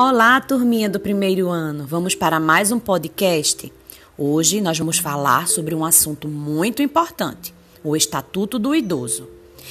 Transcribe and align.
Olá, 0.00 0.40
turminha 0.40 0.88
do 0.88 1.00
primeiro 1.00 1.48
ano. 1.48 1.84
Vamos 1.84 2.14
para 2.14 2.38
mais 2.38 2.70
um 2.70 2.78
podcast. 2.78 3.72
Hoje 4.16 4.60
nós 4.60 4.78
vamos 4.78 4.98
falar 4.98 5.48
sobre 5.48 5.74
um 5.74 5.84
assunto 5.84 6.28
muito 6.28 6.80
importante: 6.80 7.52
o 7.82 7.96
Estatuto 7.96 8.60
do 8.60 8.76
Idoso. 8.76 9.28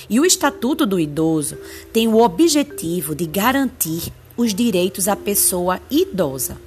E 0.09 0.19
o 0.19 0.25
Estatuto 0.25 0.85
do 0.85 0.99
Idoso 0.99 1.57
tem 1.93 2.09
o 2.09 2.17
objetivo 2.17 3.15
de 3.15 3.25
garantir 3.25 4.11
os 4.35 4.53
direitos 4.53 5.07
à 5.07 5.15
pessoa 5.15 5.79
idosa, 5.89 6.57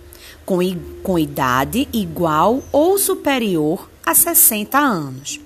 com, 0.47 0.61
com 1.03 1.19
idade 1.19 1.87
igual 1.93 2.63
ou 2.73 2.97
superior 2.97 3.91
a 4.03 4.15
60 4.15 4.79
anos. 4.79 5.39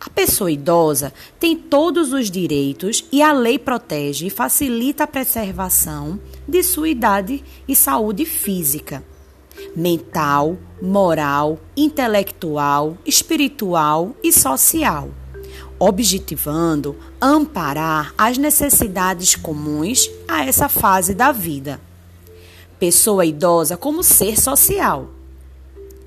A 0.00 0.08
pessoa 0.08 0.50
idosa 0.50 1.12
tem 1.38 1.54
todos 1.54 2.14
os 2.14 2.30
direitos 2.30 3.04
e 3.12 3.20
a 3.20 3.34
lei 3.34 3.58
protege 3.58 4.28
e 4.28 4.30
facilita 4.30 5.04
a 5.04 5.06
preservação 5.06 6.18
de 6.48 6.62
sua 6.62 6.88
idade 6.88 7.44
e 7.68 7.76
saúde 7.76 8.24
física, 8.24 9.04
mental, 9.76 10.56
moral, 10.80 11.58
intelectual, 11.76 12.96
espiritual 13.04 14.16
e 14.22 14.32
social, 14.32 15.10
objetivando 15.78 16.96
amparar 17.20 18.14
as 18.16 18.38
necessidades 18.38 19.36
comuns 19.36 20.10
a 20.26 20.46
essa 20.46 20.70
fase 20.70 21.12
da 21.12 21.30
vida. 21.30 21.78
Pessoa 22.78 23.26
idosa 23.26 23.76
como 23.76 24.02
ser 24.02 24.40
social. 24.40 25.10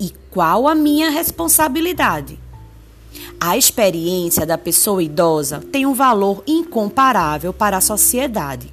E 0.00 0.12
qual 0.32 0.66
a 0.66 0.74
minha 0.74 1.10
responsabilidade? 1.10 2.42
A 3.40 3.56
experiência 3.56 4.46
da 4.46 4.56
pessoa 4.56 5.02
idosa 5.02 5.60
tem 5.70 5.84
um 5.86 5.94
valor 5.94 6.42
incomparável 6.46 7.52
para 7.52 7.76
a 7.76 7.80
sociedade. 7.80 8.72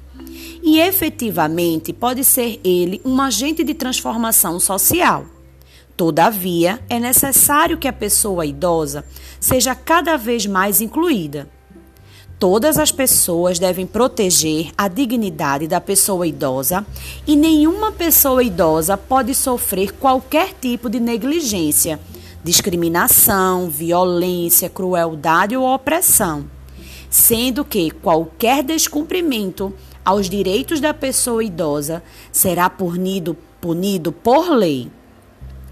E 0.62 0.78
efetivamente 0.78 1.92
pode 1.92 2.24
ser 2.24 2.60
ele 2.64 3.00
um 3.04 3.20
agente 3.20 3.64
de 3.64 3.74
transformação 3.74 4.58
social. 4.60 5.26
Todavia, 5.96 6.80
é 6.88 6.98
necessário 6.98 7.76
que 7.76 7.86
a 7.86 7.92
pessoa 7.92 8.46
idosa 8.46 9.04
seja 9.38 9.74
cada 9.74 10.16
vez 10.16 10.46
mais 10.46 10.80
incluída. 10.80 11.48
Todas 12.38 12.76
as 12.76 12.90
pessoas 12.90 13.58
devem 13.60 13.86
proteger 13.86 14.72
a 14.76 14.88
dignidade 14.88 15.68
da 15.68 15.80
pessoa 15.80 16.26
idosa 16.26 16.84
e 17.24 17.36
nenhuma 17.36 17.92
pessoa 17.92 18.42
idosa 18.42 18.96
pode 18.96 19.32
sofrer 19.32 19.92
qualquer 19.92 20.52
tipo 20.60 20.90
de 20.90 20.98
negligência 20.98 22.00
discriminação, 22.42 23.68
violência, 23.70 24.68
crueldade 24.68 25.56
ou 25.56 25.64
opressão, 25.64 26.44
sendo 27.08 27.64
que 27.64 27.90
qualquer 27.90 28.62
descumprimento 28.62 29.72
aos 30.04 30.28
direitos 30.28 30.80
da 30.80 30.92
pessoa 30.92 31.44
idosa 31.44 32.02
será 32.32 32.68
punido, 32.68 33.36
punido 33.60 34.10
por 34.10 34.50
lei. 34.50 34.90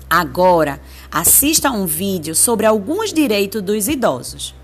Agora, 0.09 0.81
assista 1.11 1.69
a 1.69 1.73
um 1.73 1.87
vídeo 1.87 2.35
sobre 2.35 2.67
alguns 2.67 3.13
direitos 3.13 3.63
dos 3.63 3.89
idosos. 3.89 4.55